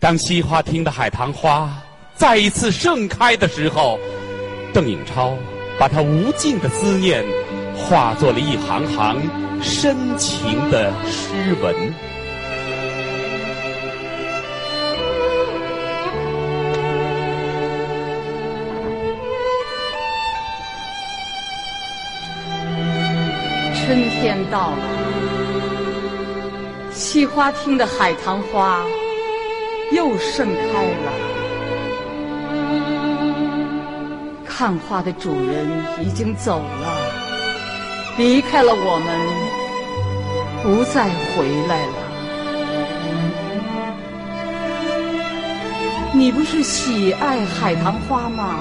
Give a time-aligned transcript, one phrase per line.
[0.00, 1.70] 当西花厅的海棠花
[2.14, 3.98] 再一次盛开的时候，
[4.72, 5.36] 邓颖超
[5.78, 7.22] 把他无尽的思念
[7.76, 9.20] 化作了一行行
[9.62, 11.74] 深情的诗文。
[23.74, 24.78] 春天到了，
[26.90, 28.82] 西花厅的海棠花
[29.92, 31.12] 又盛开了。
[34.44, 35.66] 看花的主人
[36.00, 36.96] 已经走了，
[38.18, 39.08] 离开了我们，
[40.62, 41.92] 不再回来了。
[46.12, 48.58] 你不是喜爱海棠花吗？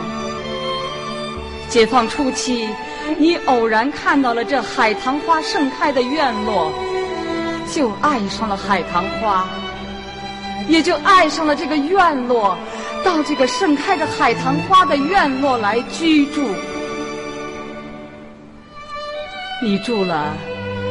[1.68, 2.70] 解放初期。
[3.18, 6.72] 你偶然看到了这海棠花盛开的院落，
[7.74, 9.48] 就爱上了海棠花，
[10.70, 12.56] 也就爱上了这个院落，
[13.04, 16.42] 到这个盛开着海棠花的院落来居住。
[19.62, 20.34] 你住了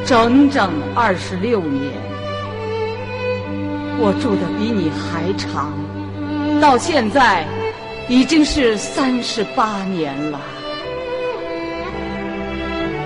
[0.04, 1.92] 整整二十六年，
[3.98, 5.72] 我住的比你还长，
[6.60, 7.46] 到现在
[8.08, 10.40] 已经是三十八年了。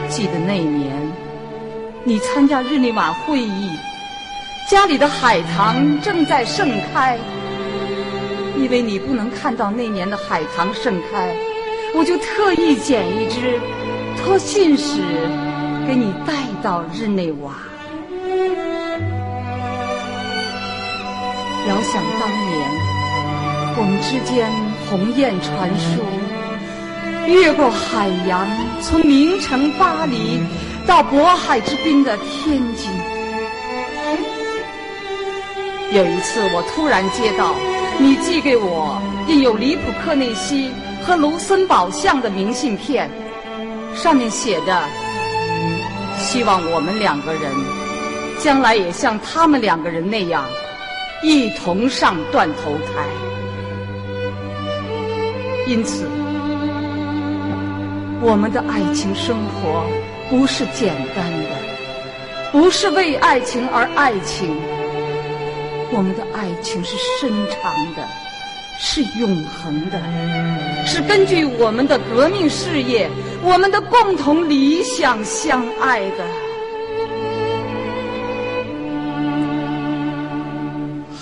[0.09, 0.91] 记得那年，
[2.03, 3.71] 你参加日内瓦会议，
[4.71, 7.19] 家里的海棠正在盛开。
[8.57, 11.35] 因为你不能看到那年的海棠盛开，
[11.95, 13.59] 我就特意捡一支，
[14.17, 15.01] 托信使
[15.87, 17.53] 给你带到日内瓦。
[21.69, 22.71] 遥想当年，
[23.77, 24.49] 我们之间
[24.89, 26.01] 鸿雁传书。
[27.27, 28.47] 越过海洋，
[28.81, 30.41] 从名城巴黎
[30.87, 32.91] 到渤海之滨的天津。
[35.95, 37.55] 有一次，我突然接到
[37.99, 38.99] 你寄给我
[39.29, 40.71] 印有里普克内西
[41.03, 43.11] 和卢森堡像的明信片，
[43.95, 44.83] 上面写着
[46.19, 47.43] ：“希望我们两个人
[48.39, 50.47] 将来也像他们两个人那样，
[51.23, 53.05] 一同上断头台。”
[55.69, 56.09] 因此。
[58.25, 59.85] 我们的爱情生活
[60.31, 61.49] 不是简单的，
[62.53, 64.57] 不是为爱情而爱情。
[65.95, 68.09] 我们的爱情是深长的，
[68.79, 70.01] 是永恒的，
[70.87, 73.11] 是根据我们的革命事业、
[73.43, 76.25] 我们的共同理想相爱的。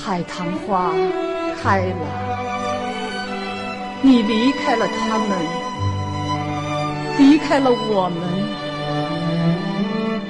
[0.02, 0.92] 海棠花
[1.60, 2.06] 开了，
[4.02, 5.28] 你离开了他们。
[7.18, 8.22] 离开了我们，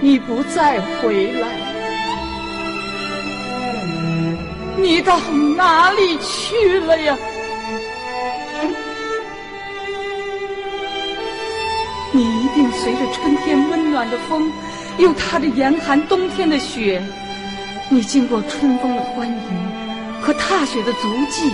[0.00, 1.46] 你不再回来，
[4.80, 5.18] 你到
[5.56, 7.16] 哪里去了呀？
[12.12, 14.50] 你一定随着春天温暖的风，
[14.98, 17.02] 又踏着严寒冬天的雪，
[17.88, 21.50] 你经过春风的欢迎和踏雪的足迹，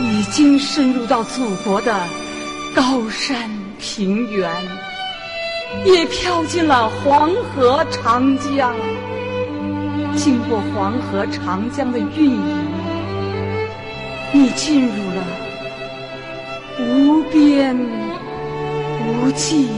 [0.00, 1.98] 已经深入到祖国的
[2.74, 3.50] 高山。
[3.80, 4.50] 平原
[5.84, 8.74] 也飘进了黄河、长江，
[10.18, 12.42] 经过黄河、长江的运营，
[14.32, 15.22] 你进入了
[16.80, 17.78] 无边
[19.06, 19.68] 无际。